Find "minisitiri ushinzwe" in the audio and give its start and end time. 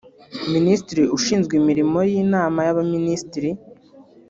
0.53-1.53